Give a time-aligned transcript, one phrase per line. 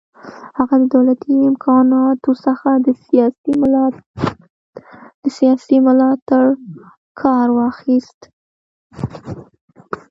[0.57, 2.69] هغه د دولتي امکاناتو څخه
[5.25, 6.89] د سیاسي ملاتړ لپاره
[7.21, 8.19] کار واخیست.